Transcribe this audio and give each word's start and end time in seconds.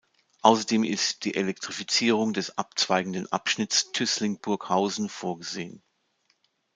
Außerdem 0.41 0.83
ist 0.83 1.25
die 1.25 1.35
Elektrifizierung 1.35 2.33
des 2.33 2.57
abzweigenden 2.57 3.31
Abschnitts 3.31 3.91
Tüßling–Burghausen 3.91 5.09
vorgesehen. 5.09 5.83